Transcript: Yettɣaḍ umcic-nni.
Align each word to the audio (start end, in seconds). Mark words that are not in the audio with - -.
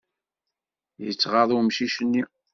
Yettɣaḍ 1.05 1.49
umcic-nni. 1.57 2.23